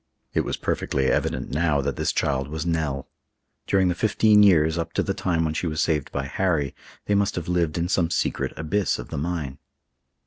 [0.33, 3.07] It was perfectly evident now that this child was Nell.
[3.67, 6.73] During the fifteen years, up to the time when she was saved by Harry,
[7.05, 9.59] they must have lived in some secret abyss of the mine.